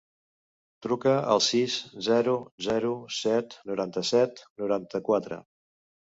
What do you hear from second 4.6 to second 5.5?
noranta-quatre.